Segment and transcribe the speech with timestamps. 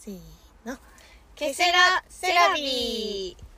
[0.00, 0.18] せー
[0.64, 0.78] の。
[1.34, 3.49] ケセラセラビー。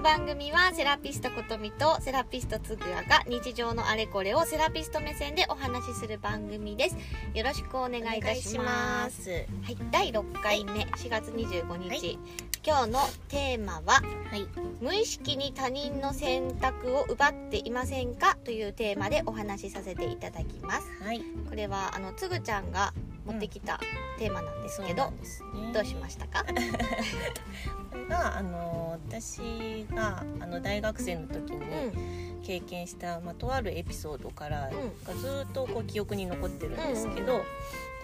[0.00, 6.96] の番組はセラピストことみとセラピストつぐあが日常のあれこれをセラピスト目線でお話しする番組です。
[7.34, 9.24] よろしくお願いいたします。
[9.24, 9.30] す。
[9.30, 12.18] はい、第6回目4月25日、はい。
[12.64, 14.00] 今日のテーマは
[14.30, 14.46] はい。
[14.80, 18.38] 無意識に他人の選択を奪っていませんか？
[18.42, 20.90] というテーマでお話しさせていただきます。
[21.04, 21.20] はい。
[21.46, 22.94] これはあのつぐちゃんが
[23.26, 23.78] 持ってきた
[24.18, 25.72] テーマなんですけど、そうなんね。
[25.72, 26.44] どうしましたか？
[27.90, 32.20] これがあの私があの大学生の時にうん。
[32.42, 34.70] 経験した、まあ、とあるエピソードから、ん。
[35.04, 37.42] がずっとこう記憶に残ってるんですけど、で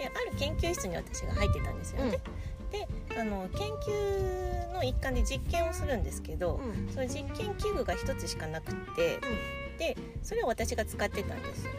[0.05, 2.19] ある研究室に私が入ってたんですよね。
[2.71, 2.87] で
[3.19, 6.87] あの研究の一環で実験をするんですけど、うん。
[6.93, 9.19] その実験器具が一つしかなくって、
[9.79, 11.63] でそれを私が使ってたんです。
[11.63, 11.69] で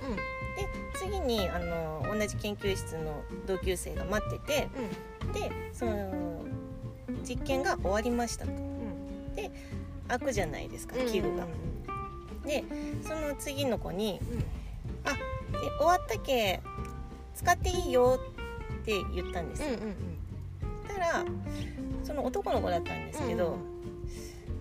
[0.98, 4.68] 次にあの同じ研究室の同級生が待ってて
[5.32, 6.44] でその
[7.26, 8.68] 実験が終わりましたと。
[10.08, 11.06] 開くじゃないですかうん。
[11.06, 11.46] 器具が。
[12.44, 12.64] で
[13.02, 14.44] その次の子にうん
[15.04, 15.18] 「あで
[15.78, 16.60] 終わったけ
[17.34, 18.18] 使っていいよ」
[18.80, 19.68] って言ったんですよ。
[19.68, 19.94] うんうん
[20.88, 21.24] たら
[22.02, 23.60] その男の子だったんですけど「うん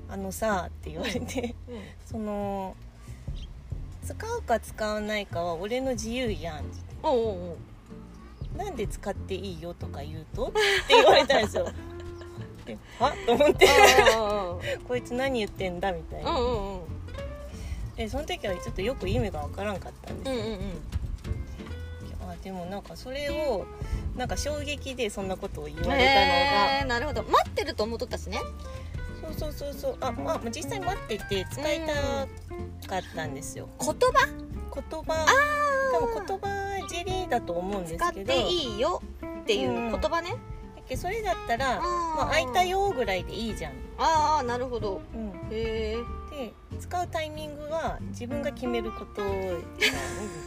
[0.10, 1.80] あのさ」って言われてうん。
[2.06, 2.76] その
[4.08, 6.64] 「使うか使わないかは俺の自由やん」
[7.04, 7.58] おうお
[8.56, 10.48] うなんで使っていいよとか言うと？
[10.48, 11.70] って言われたんですよ。
[12.66, 13.14] で は？
[13.26, 13.68] と思って。
[14.88, 16.32] こいつ何言ってんだみたいな。
[16.32, 16.82] うんうんうん。
[17.96, 20.36] でその時はちょっとよく意味がわからんかったんですよ。
[20.36, 20.60] うんうんうん。
[22.32, 23.66] あでもなんかそれを
[24.16, 27.24] なんか衝撃でそんなことを言われたのが、へーなるほど。
[27.24, 28.40] 待ってると思っとったしね
[29.34, 29.98] そうそうそうそう。
[30.02, 33.68] あまあ実際待ってて使いたかったんですよ。
[33.80, 34.28] 言葉？
[34.74, 35.26] 言葉。
[35.94, 39.02] 多分言葉尻だと思うんです使っけどていいよ
[39.42, 40.32] っていう言葉ね、
[40.76, 41.80] だけどそれだったらあ
[42.18, 43.74] まあ、開いたよぐらいでいいじゃん。
[43.98, 45.02] ああなるほど。
[45.14, 45.98] うん、へえ
[46.32, 49.44] で使うタイミングは自分が決めることじゃんみ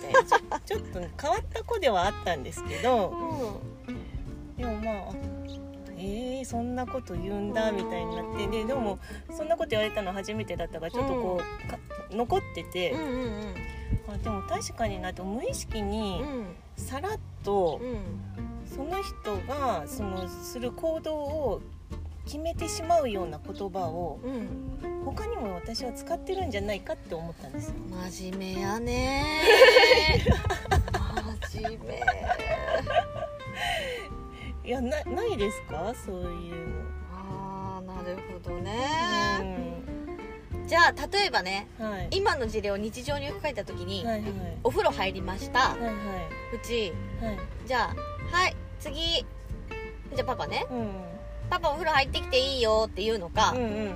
[0.03, 0.61] たいな。
[0.61, 3.61] ちょっと変わった子ではあったんですけど。
[4.57, 5.13] でもまああ
[6.01, 8.99] えー、そんなこと言うんだみたいになってででも
[9.37, 11.79] そんなこと言われたの初めてだったからちょっとこう、か
[12.11, 13.55] 残ってて、うんうん。
[14.09, 16.47] あでも確かになと無意識にうん。
[16.77, 17.99] さらっとうん。
[18.67, 21.61] その人がそのする行動を
[22.25, 25.05] 決めてしまうような言葉をうん。
[25.05, 27.75] 他にも私は使ってるんじゃないかって思ったんですよ。
[28.11, 29.43] 真面目やね。
[31.53, 32.01] 真面目
[34.71, 35.93] いやなないですか？
[36.07, 36.85] そういうの。
[37.13, 38.79] ああなるほどね、
[40.65, 42.09] うじゃあ例えばねんはい。
[42.13, 44.33] 今の事例を日常によく書いた時に、はいはい。
[44.63, 45.71] お風呂入りました。
[45.71, 45.93] はいはい。
[46.55, 47.39] うちはい。
[47.67, 47.91] じゃ
[48.33, 49.01] あはい次。
[49.01, 50.65] じゃあパパね。
[50.71, 50.89] うん
[51.51, 53.95] パパお風呂入ってきていいよって言うのか、うんうんうん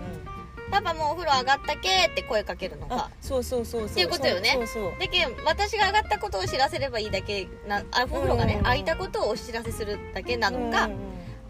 [0.75, 3.89] パパもうお風呂上がったけって声かけるのあかそうそうそうそう。
[3.89, 4.55] っていうことよね。
[4.55, 10.99] そうそうだけど私が上がったことを知らせればいいだけなあお風呂がねうん開いたことをお知らせするだけなのか、うんうん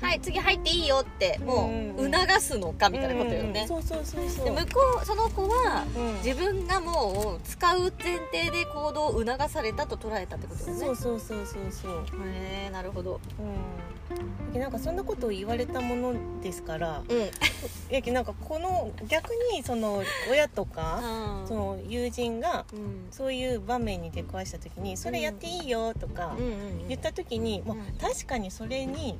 [0.00, 1.96] はい次入っていいよってもうん。
[1.96, 3.52] う促すのかみたいなことようんうん。
[3.52, 4.44] ね、そうそうそうそう。
[4.44, 6.14] で向こうその子はうん。
[6.24, 10.84] 自分がもう使う前提で行動を促されたと捉えたってことよね。
[10.84, 12.02] そうそうそうそうそう。
[12.26, 13.20] へえなるほど。
[13.38, 14.52] うん。
[14.52, 18.12] でなんかそんなことを言われたものですからうん。
[18.14, 23.06] なんかこの逆にその親とかあその友人がうん。
[23.10, 27.84] そういう場面に出くわした時に「それやっていいよ」とかうんうん言った時にもううん。
[27.98, 29.18] 確かにそれに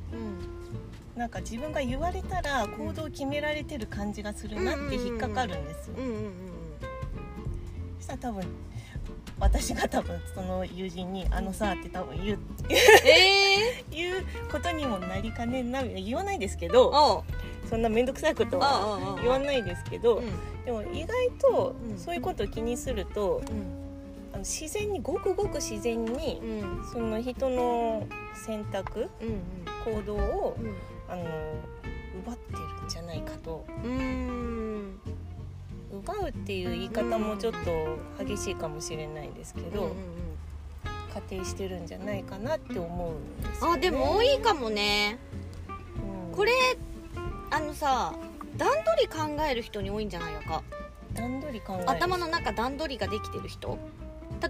[1.17, 5.95] なんか自分が言われたら行動を決められてる感じがするなって引っかかるんですよ。
[7.99, 8.45] そしたら多分
[9.39, 12.39] 私が多分その友人に「あのさ」って多分言う
[12.69, 12.77] え
[13.81, 15.89] え 言うことにもなりかねんない。
[15.89, 17.25] な言わないですけど
[17.69, 20.65] そんな面倒くさいことは言わないですけどうん。
[20.65, 21.99] でも意外とうん。
[21.99, 23.41] そういうことを気にすると
[24.33, 26.41] あの自然にごくごく自然に
[26.93, 28.05] その人の
[28.45, 29.95] 選択うん。
[29.95, 30.75] 行動をうん
[31.09, 31.24] あの
[32.21, 33.65] 奪ってるんじゃないかと。
[33.84, 33.91] うん。
[33.91, 35.01] うん
[35.92, 39.95] 奪うっていう言い方もちょっと激しいかもしれないですけど、うんうん
[41.15, 45.16] 仮定してるんじゃないかなって思うんですよ、ね、あでもいいかもね。
[46.28, 46.36] うん。
[46.36, 46.51] これ
[47.53, 48.12] あのさ
[48.57, 50.65] 段取り考える人に多いんじゃないのか。
[51.15, 53.78] 段取り考える頭の中段取りができてる人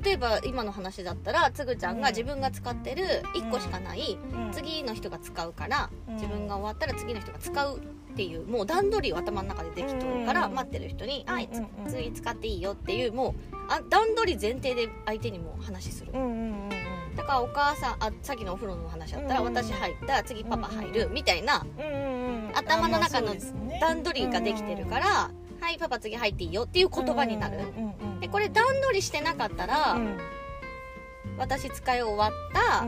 [0.02, 2.14] 例えば今の話だったらつぐちゃんがうん。
[2.14, 3.04] 自分が使ってる
[3.34, 4.52] 1個しかない、うん。
[4.52, 6.14] 次の人が使うから、うん。
[6.14, 10.54] 自分が終わったら次の人が使うっていうもう段取りを頭の中でできとるから、うん。
[10.54, 13.34] 待ってる人に「あいつ次使っていいよ」っていうもう
[13.68, 16.12] あ段取り前提で相手にも話する。
[17.16, 21.14] だからお母さんあさっきのお風呂の話だったら、私入った次パパ入る、うん。
[21.14, 21.64] みたいな
[22.54, 23.34] 頭の中の
[23.80, 25.30] 段取りができてるから
[25.64, 27.58] 「はいパパ次入っていいよ」っていう言葉になる、
[28.20, 30.19] でこれ段取りしてなかったら、うん。
[31.37, 32.87] 私使い終わった、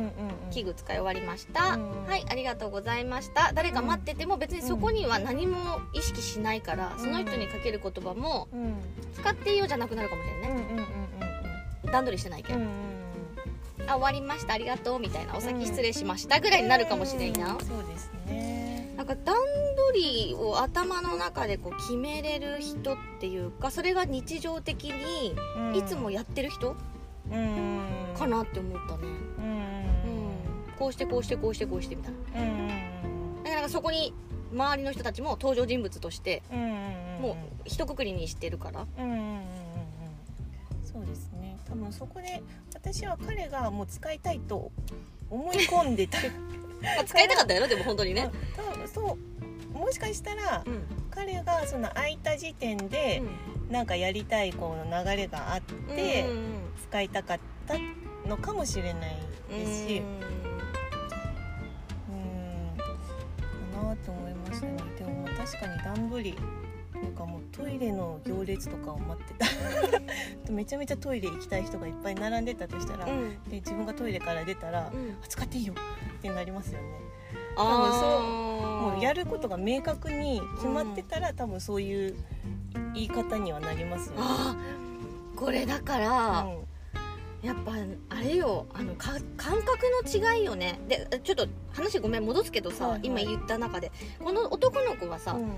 [0.52, 3.52] 器具使い終わりました、はいありがとうございました。
[3.54, 6.98] 誰か待ってても別にそこには何も意識しないから、ん。
[6.98, 8.76] その人にかける言葉もうん。
[9.14, 10.84] 使っていいよじゃなくなるかもしれないね、
[11.90, 12.60] 段取りしてないけど、
[13.88, 14.52] あ終わりました。
[14.52, 17.66] ありがとうみたいなお先失礼しましたぐらいになるかもしれんや、うん。
[17.66, 18.92] そうですね。
[18.96, 19.34] なんか段
[19.96, 25.34] 取りを頭の中でこう決めれる人っていうかそれが日常的に
[25.78, 26.76] いつもやってる人
[27.32, 27.80] うん。
[28.16, 29.02] かなって思ったね、
[29.38, 29.44] うん。
[29.44, 30.72] うん。
[30.78, 32.42] こうしてこうしてこうしてこうしてみたいな。
[32.42, 32.48] うん。
[32.50, 34.12] うんだからそこに
[34.52, 38.86] 周りの人たちも登場人物としてうんうんもう一括りにしてるから。
[38.98, 39.40] うん
[40.84, 41.56] そうですね。
[41.68, 42.42] 多分そこで
[42.74, 44.70] 私は彼がもう使いたいと
[45.30, 46.18] 思い込んでた。
[46.82, 48.30] まあ使いたかったやろでも本当にね。
[48.54, 49.35] 多分そう
[49.86, 50.82] もしかしたらうん。
[51.10, 53.22] 彼がその空いた時点で
[53.70, 56.44] なんかやりたいこの流れがあってうんうん
[56.90, 57.74] 使いたかった
[58.28, 59.16] のかもしれない
[59.48, 59.98] ですし。
[59.98, 60.20] うん。
[63.76, 66.38] かなと思いましたねでも確かに段取り
[67.00, 67.12] なん。
[67.12, 69.34] かもうトイレの行列とかを待って
[70.46, 72.44] ためちゃめちゃトイレ行きたい人がいっぱい並ん。
[72.44, 73.12] でたとしたら、うん。
[73.12, 73.42] うん。
[73.44, 75.16] で自分がトイレから出たら、うん。
[75.22, 75.74] あ使っていいよ
[76.18, 76.86] ってなりますよね
[77.56, 82.14] あーもうやることが明確に決まってたら、多分そういう
[82.94, 84.22] 言い方にはなりますよね。
[85.36, 86.66] これだから、うん。
[87.42, 87.72] やっぱ
[88.08, 90.80] あれよあのか感覚の違いよね。
[90.88, 93.00] でちょっと話ごめん戻すけどさ、はいはい。
[93.06, 95.52] 今言った中でこの男の子はさ、うん。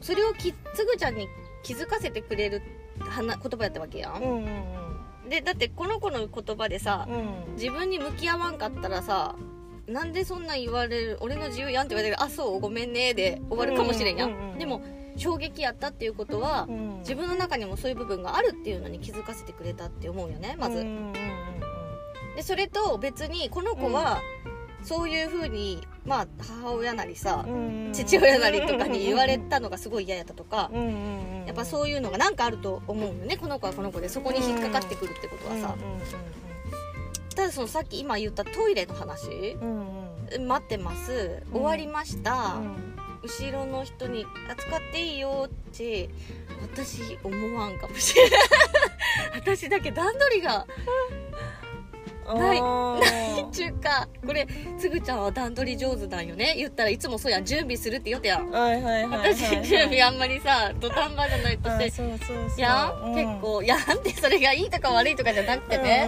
[0.00, 1.28] それをきつぐちゃんに
[1.62, 2.62] 気づかせてくれる
[2.98, 4.64] 話言葉やったわけやん、うんうん
[5.28, 7.54] でだってこの子の言葉でさ、うんうん。
[7.54, 9.36] 自分に向き合わんかったらさ
[9.90, 12.22] なんでそんなん言われる俺の自由やんって言われる。
[12.22, 14.82] あそうごめんねで終わるかもしれんや、うんうんうんでも
[15.16, 16.98] 衝撃やったっていうことは、うん。
[17.00, 21.12] 自分の中にもそういう部分があるっていうのに気づかせてくれたって思うよねまず、うんうんうん
[22.36, 24.20] でそれと別にこの子は、
[24.82, 26.26] そういうふうにまあ
[26.62, 34.08] 母親なりさ、うんうん父親なりとかに言われたのがすごい嫌やったとか、うんうんうんやっぱそういうのがなんかあると思うよねこの子はこの子で。
[34.08, 35.74] そこに引っかかってくるってことはさ、
[37.40, 39.86] ただそのさっき今言ったトイレの話うん
[40.30, 40.46] うん。
[40.46, 41.42] 待ってます。
[41.50, 42.76] 終わりました、うん。
[43.22, 46.10] 後ろの人に「扱っていいよ」って
[46.60, 48.40] 私思わんかもしれない。
[49.40, 50.66] 私だけ段取りが
[52.26, 52.58] ない。
[52.60, 54.06] あーちゅうか。
[54.26, 54.46] これ
[54.78, 56.52] つぐちゃんは段取り上手なんよね。
[56.58, 57.46] 言ったらいつもそうやん。
[57.46, 58.50] 準備するって言ってやん。
[58.50, 63.14] はいはい私準備あんまりさ土壇場じゃないとしてやん、うん。
[63.14, 66.06] 結構やんってそれがいいとか悪いとかじゃなくてね、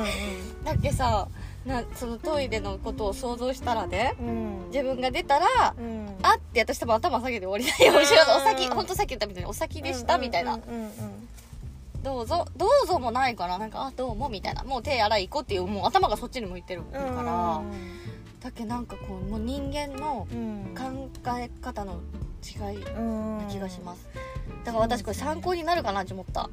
[0.64, 1.28] だっけさ
[1.66, 4.26] なそのトイレのことを想像したらねうん。
[4.26, 6.16] うんうん自分が出たらうん。
[6.22, 10.82] あって私多分頭下げて終わりだよ後ろのお先うんほんとさっき言ったみたいにお先でしたみたいなうんうん。
[10.84, 10.90] うん
[12.02, 12.46] どうぞ。
[12.56, 14.64] どうぞもないからなんかあどうもみたいな。
[14.64, 17.62] もう手洗い行こうっていうもう頭がそっちに向いてるから。
[18.40, 20.74] だっけなんかこうもう人間のうん。
[20.74, 22.00] 考え方の
[22.44, 24.08] 違いうんな気がします。
[24.64, 26.50] だから私これ参考になるかなって思った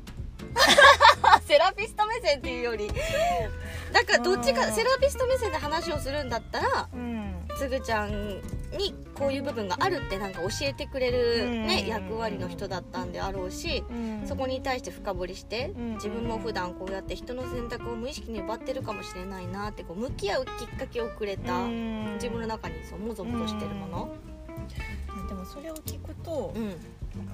[1.50, 2.88] セラピスト目線っていうより
[3.92, 4.56] だからどっちうん。
[4.56, 7.34] かセラピスト目線で話をするんだったらうん。
[7.58, 8.40] つぐちゃん
[8.78, 11.88] にこういう部分があるってなんか教えてくれる、ねうん。
[11.88, 14.28] 役割の人だったんであろうしうん。
[14.28, 15.94] そこに対して深掘りしてうん。
[15.96, 22.14] 自分も普段こうやって人の選択を無意識に奪ってるかもしれないなってこう向き合うきっかけをくれたうん。
[22.14, 24.16] 自分の中にそうもぞもぞしてるもの。
[25.28, 26.76] でもそれを聞くとうん。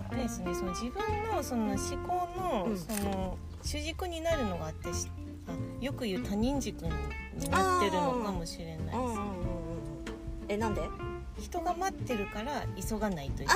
[0.10, 1.04] あれですねその自分
[1.36, 2.78] のその思考の、うん。
[2.78, 5.08] その主軸になるのがあってし
[5.48, 6.90] あよく言う他人軸に
[7.50, 9.26] なってるのかもしれないです、うんうんうんうん。
[10.48, 10.82] えなんで？
[11.40, 13.56] 人が待ってるから急がないといけあ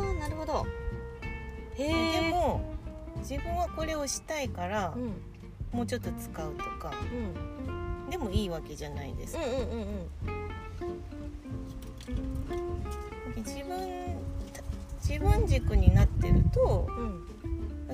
[0.00, 0.66] なーなるほど。
[1.76, 2.62] へいえでも
[3.18, 5.02] 自分はこれをしたいからうん。
[5.02, 5.12] うん
[5.72, 6.92] もうちょっと使うとか
[8.08, 9.82] でもいいわけじゃないですか、うんうんうんう
[13.40, 13.44] ん。
[13.44, 14.16] 自分
[15.02, 17.24] 自分軸になってるとうん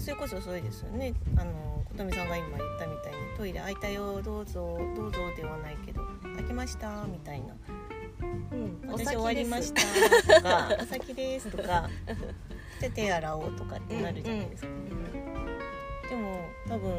[0.01, 1.13] それこそそうですよね。
[1.37, 6.03] あの琴美さんが今言ったみたいにトイレ開いたよどうぞどうぞではないけど
[6.37, 7.55] 開きましたみたいな。
[8.53, 8.91] うん。
[8.91, 9.83] 私終わりました
[10.37, 11.51] とかお先です。
[11.51, 11.89] とか
[12.81, 14.69] で手洗おうとかってなるじゃないですか、
[16.09, 16.99] でも多分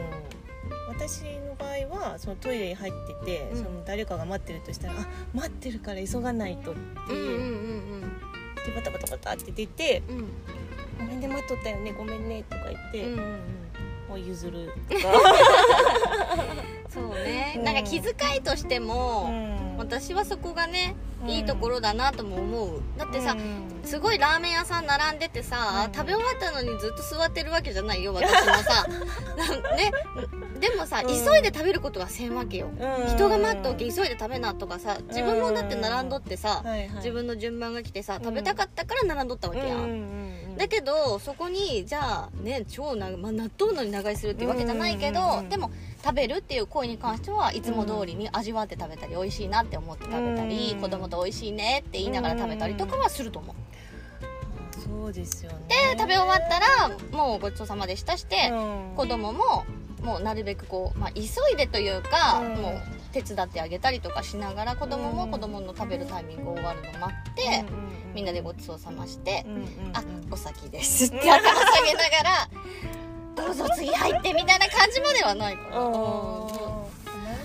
[0.89, 1.69] 私の場合
[2.11, 2.93] はそのトイレに入っ
[3.23, 3.57] てて、うん。
[3.57, 6.79] その誰かが待ってるとしたらあ待ってるから急がないとって
[7.13, 7.29] うんうんう
[7.97, 8.01] ん。
[8.01, 10.27] でバタバタバタって出てうん
[11.01, 13.39] 「ごめんね待っとったよねごめんね」とか言って、うんうんうん。
[14.09, 15.01] もう譲るとか、
[16.93, 17.63] そうね、うん。
[17.63, 19.77] なんか気遣いとしても、うん。
[19.77, 21.29] 私はそこがねうん。
[21.29, 22.81] いいところだなとも思う。
[22.97, 23.81] だってさ、うん。
[23.85, 25.93] すごいラーメン屋さん並んでてさ、うん。
[25.93, 28.85] 食べ終わったのにずっと座ってるわけじゃないよ私もさ。
[29.77, 29.91] ね。
[30.59, 31.07] でもさ、うん。
[31.07, 33.07] 急いで食べることはせんわけよ、うん。
[33.15, 36.65] 人が待っておけ急いで食べなとかさ自分もだって並んどってさ、
[36.97, 38.23] 自分の順番が来てさん。
[38.23, 40.30] 食べたかったから並んどったわけやうん
[40.61, 45.71] だけどそこにじゃあね超な、まあ、納豆のに長居するっていうわけじゃないけど、うんうんうんでも
[46.03, 50.81] 食べるっていう行為に関してはいつも通りに味わって食べたり美味しいなって思って食べたり、うん。
[50.81, 53.55] 子供と美味しいねって言いながら食べたりとかはすると思う。
[54.79, 55.57] そうですよね。
[55.93, 58.55] で食べ終わったらもうごちそうさまでしたして、う
[58.93, 58.95] ん。
[58.95, 59.63] 子供も
[60.01, 61.21] もうなるべくこう、まあ、急
[61.53, 62.55] いでというか、うん。
[62.55, 65.31] もう手伝ってあげたりとかしながら子供もうん。
[65.31, 68.13] 子供の食べるタイミング終わるの待って、うんうんうん。
[68.15, 69.67] みんなでごちそうさまして、うんうんうん。
[69.93, 72.49] あお先ですって頭下げながら
[73.35, 75.81] どうぞ次入ってみたいな感じまではないかな、あー。
[75.81, 75.91] なる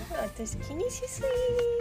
[0.09, 1.21] ほど私気にしす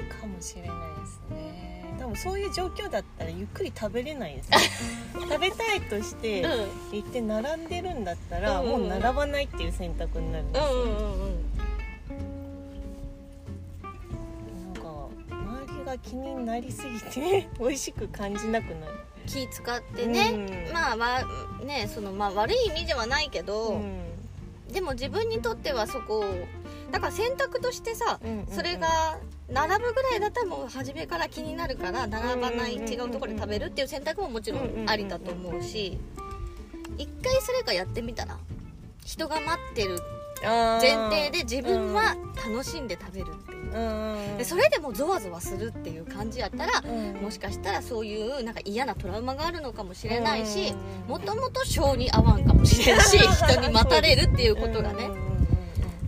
[0.00, 1.84] ぎかもしれないですね。
[1.98, 4.58] 多分そういう状況だったらゆっくり食べれないですね。
[5.28, 6.50] 食べたいとしてうん。
[6.92, 11.55] 行って並んでるんだったら、もう並ばないっていう選択になるんですよ、うんうんうんうん
[15.96, 18.92] が気になりすぎて 美味しく感じなくなる。
[19.26, 20.72] 気使ってね、うん。
[20.72, 24.02] まあまあねそのまあ悪い意味ではないけど、うん。
[24.70, 26.24] でも自分にとってはそこを
[26.92, 28.46] だから選択としてさ、うんうんうん。
[28.46, 34.84] それが並ぶぐらいだったらもう初めから気になるから並ばない違うところで食べるっていう選択ももちろん。
[34.88, 35.98] ありだと思うし
[36.98, 38.38] 一回それかやってみたら
[39.04, 39.98] 人が待ってる
[40.42, 44.38] 前提で自分は楽しんで食べるっていう。
[44.38, 47.22] でそれでもゾワゾワするっていう感じやったらうん。
[47.22, 50.74] もしかしたらそういうなんか嫌なトラウマがあるのかもしれないし
[51.04, 51.10] うん。
[51.10, 55.10] もともと性に合わんかもしれんし 人に待たれるっていうことがね。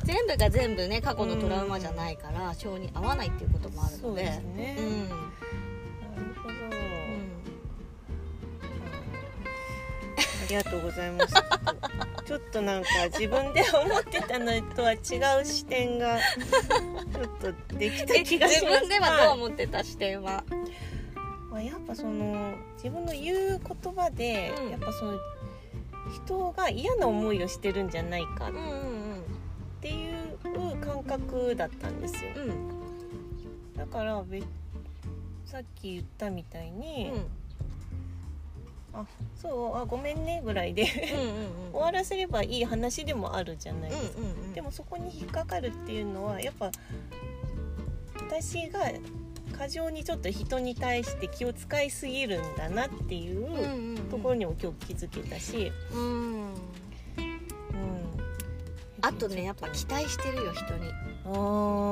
[0.05, 4.23] 全部が全部ね過去のトラウマじゃないから性に合わないっていうこともあるので。
[4.23, 5.09] ですね、うん。
[10.19, 11.35] ありがとうございます
[12.29, 14.97] ちょっとなんか自分で思ってたのとは違
[15.41, 18.81] う視点がちょっとできたえ気がします。
[18.81, 20.45] 自分ではどう思ってた視点は？
[21.51, 24.71] まあ、やっぱその自分の言う言葉で、うん。
[24.73, 25.19] やっぱその
[26.27, 28.53] 人が嫌な思いをしてるんじゃないかっ
[29.81, 30.37] ていう
[30.85, 32.31] 感覚だったんですよ。
[32.37, 33.75] うんうん。
[33.75, 34.43] だからべ
[35.47, 37.27] さっき言ったみたいに、うん
[39.01, 39.07] あ
[39.41, 40.87] そうあごめんねぐらいで。
[41.73, 44.19] 終わらせればいい話でもあるじゃないですか、
[44.55, 46.71] でもそこに引っかかるっていうのはやっぱ
[48.17, 48.81] 私が
[49.57, 56.01] 過剰にちょっと人に対して気を使いすぎるんだなっていうところにも今日気づけたし、うん。
[56.01, 56.55] うん、
[59.01, 60.91] あとねやっぱ期待してるよ人に。
[60.91, 61.08] あ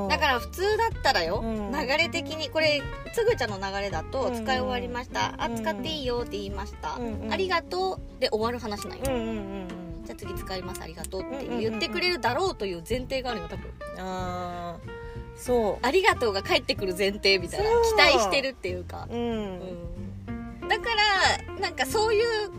[0.09, 1.73] だから普通だったらよ、うん。
[1.73, 4.35] 流れ的にこれつぐちゃんの流れだとうん。
[4.35, 5.57] 使い終わりました、あうん。
[5.57, 7.33] 使っていいよって言いました、うんうん。
[7.33, 8.21] ありがとう。
[8.21, 9.69] で終わる話なんよ、うんうんうんうん。
[10.05, 10.81] じゃあ次使います。
[10.83, 13.71] ありがとうって言ってくれるだろうという前提があるよ多分。
[13.99, 14.91] あー
[15.37, 19.07] そありがとうが返ってくる前提みたいな期待してるっていうか。
[19.11, 19.61] う、うん。
[20.63, 20.69] うん。
[20.69, 20.85] だか
[21.47, 22.51] らなんかそういう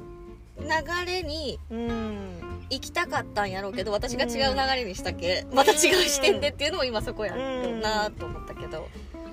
[0.60, 0.68] 流
[1.06, 2.37] れにうん
[2.70, 8.88] 行きたかったんやろうけど私が違う流れにしたけ、また違う視点でっていうのも今そこやるなと思ったけど、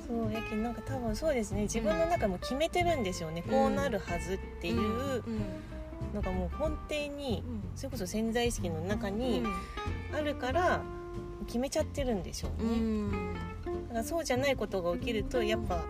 [0.07, 1.63] そうやけんなんか多分そうですね。
[1.63, 4.81] 自分の中も決めてるんですよね、こうなるはずっていう。
[4.81, 5.43] うん。
[6.13, 7.43] のがもう根底に
[7.75, 9.43] それこそ潜在意識の中に
[10.13, 10.83] あるから
[11.47, 13.35] 決めちゃってるんでしょううね、ん。
[13.35, 15.83] だからそうじゃないことが起きるとやっぱ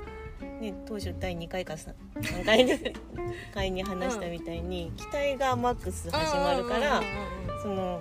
[0.60, 2.94] ね当初第2回か3回で
[3.52, 7.02] 回に話したみたいに期待がマックス始まるから
[7.62, 8.00] その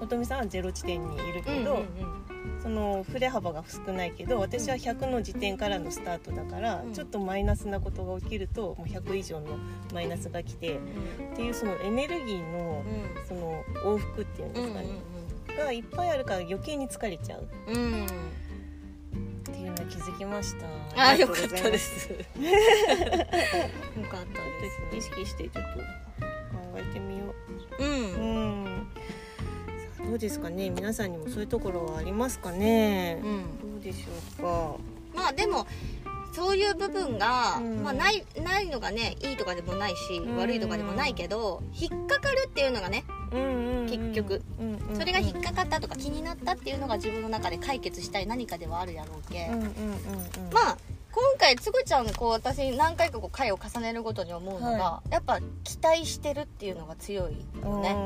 [0.00, 1.84] 琴美さんはゼロ地点にいるけど、
[2.62, 6.92] その振れ幅が少ないけど私は100の時点からのスタートだから、うん。
[6.94, 9.58] ちょっとマイナスなことが起きるともう100以上の
[9.92, 12.82] マイナスが来てっていうそのエネルギーの
[13.28, 14.88] その往復っていうんですかね、
[15.64, 17.48] がいっぱいあるから余計に疲れちゃう
[19.90, 20.54] 気づきまし
[20.94, 20.96] た。
[20.96, 22.08] あよりがとうございまかったです。
[22.10, 22.46] よかったで
[24.86, 25.66] っと意識してちょっと考
[26.76, 27.34] えてみよ
[27.78, 27.84] すう。
[27.84, 27.90] うん。
[28.64, 28.86] ん。
[29.96, 30.70] さあどうですかね？
[30.70, 33.58] 皆さんにもそういうところはありますかね、うん。
[33.72, 34.76] どうでしょうか？
[35.14, 35.66] まあでも
[36.32, 37.82] そういう部分が、うん。
[37.82, 40.36] まあ、ないないのがねいいとかでもないし、うん。
[40.36, 44.42] 悪いとかでもないけど引っかかるっていうのがねうんうんうん結局。
[44.94, 49.48] それが引っかかったとか気になったっていうのが自分の中で解決したい何かではあるやろうけ、
[50.52, 50.76] まあ
[51.12, 57.96] 今回つぐちゃんこう私何回かこう回を重ねるごとに思うのが、はやっぱ期待してるっていうのが強いよね。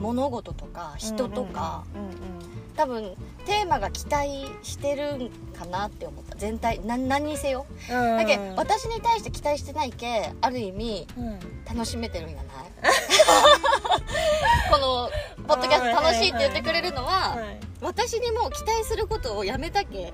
[0.00, 1.84] 物事とか人とか、
[2.76, 6.36] 多分テーマが期待してるんかなって思った。
[6.36, 7.66] 全体な何にせよ。
[7.88, 11.38] だけど私に対して期待してないけある意味うん。
[11.66, 12.46] 楽しめてるんやない？
[14.70, 15.10] この
[15.46, 17.60] ポッドキャスト楽しいって言ってくれるのは、はい。
[17.80, 20.12] 私にもう期待することをやめたけ。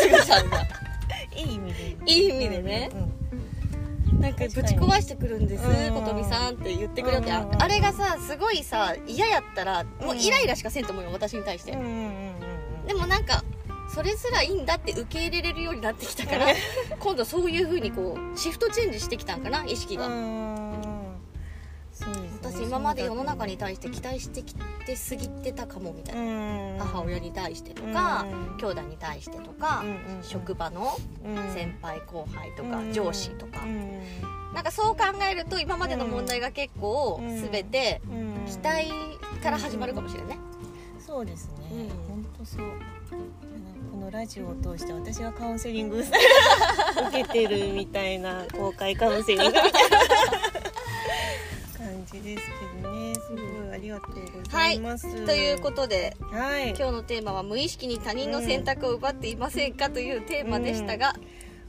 [0.00, 0.62] つぐちゃんが。
[1.36, 2.90] いい意味でいい意味でね。
[2.92, 4.20] うん。
[4.20, 7.32] なんかぶち壊してくるんですうんことみさんって言ってくれて。
[7.32, 11.72] あうんあれがさすごいさ嫌やったらもうイライラしかせんと思うよ私に対して。
[11.72, 11.98] うんうんうんう
[12.30, 13.44] んでもなんか
[13.94, 16.46] それすらいいんだって受け入れれるようになってきたから
[16.98, 20.08] 今度そういう風にこうシフトチェンジしてきたんかな意識が
[22.62, 24.54] 今まで世の中に対して期待してき
[24.86, 26.20] てすぎてたかもみたいな。
[26.20, 26.24] う
[26.74, 26.78] ん。
[26.78, 28.56] 母親に対してとかうん。
[28.58, 29.84] 兄弟に対してとか
[30.22, 31.54] 職場のうん。
[31.54, 32.92] 先輩後輩とかうん。
[32.92, 33.62] 上司とか。
[33.64, 34.02] うん。
[34.54, 37.50] なんかそう考えると今までの問題が結構うん。
[37.50, 38.34] 全てうん。
[38.46, 38.90] 期待
[39.42, 40.38] から始まるかもしれないね。
[41.04, 41.52] そうですね。
[41.72, 41.88] うん。
[41.88, 42.60] 本当そう。
[43.92, 46.10] このラジオを通して私はカウンセリング受
[47.12, 49.98] けてるみたいな公開カウンセリングみたいな。
[49.98, 50.41] 感
[52.12, 52.42] じです
[52.76, 53.14] けどね。
[53.14, 56.68] すごいありがとうございます、ということでとはい。
[56.70, 61.14] 今日のテーマは無意識に他人の選択を奪っていませんかというテーマでしたが。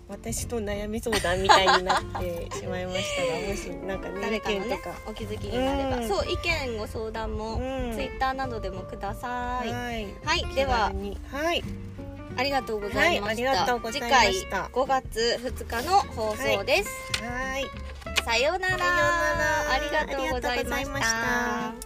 [0.09, 5.97] 私と悩み相談みたいになってしまいましたがもしなんかね誰かのねお気づきになれば。
[5.97, 6.07] うん。
[6.07, 7.93] そう意見ご相談もうん。
[7.93, 9.69] ツイッターなどでもください。
[9.71, 10.07] はい。
[10.25, 10.55] はい。
[10.55, 10.91] では
[11.31, 11.63] はい。
[12.35, 14.69] ありがとうございまはいありしたがとうござい次ま回した。
[14.73, 17.23] 5月2日の放送です。
[17.23, 17.65] はい
[18.23, 18.77] さようなら。
[19.73, 21.82] ありがとうございました